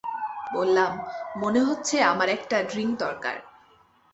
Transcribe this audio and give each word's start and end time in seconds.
বললাম, 0.53 0.91
মনে 1.35 1.59
হচ্ছে 1.59 1.95
আমার 2.03 2.29
একটা 2.29 2.57
ড্রিংক 2.63 2.93
দরকার। 2.99 3.35